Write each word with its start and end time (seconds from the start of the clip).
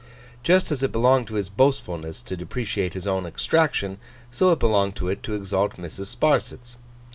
Just 0.41 0.71
as 0.71 0.81
it 0.81 0.91
belonged 0.91 1.27
to 1.27 1.35
his 1.35 1.47
boastfulness 1.47 2.23
to 2.23 2.35
depreciate 2.35 2.95
his 2.95 3.05
own 3.05 3.27
extraction, 3.27 3.99
so 4.31 4.51
it 4.51 4.57
belonged 4.57 4.95
to 4.95 5.09
it 5.09 5.21
to 5.21 5.35
exalt 5.35 5.73
Mrs. 5.75 6.07
Sparsit's. 6.17 6.77